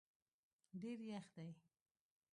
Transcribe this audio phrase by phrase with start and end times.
[0.79, 1.49] ډېر یخ دی